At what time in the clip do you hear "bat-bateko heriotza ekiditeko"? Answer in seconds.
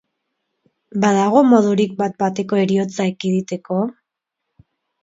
2.01-3.81